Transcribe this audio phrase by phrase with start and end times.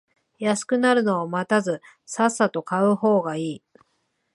[0.39, 3.63] 安くなるのを待たずさっさと買う方がいい